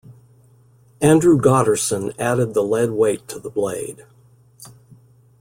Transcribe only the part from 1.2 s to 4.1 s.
Gotterson added the lead weight to the blade.